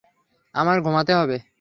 আমার 0.55 0.77
ঘুমাতে 0.81 1.13
হবে। 1.15 1.37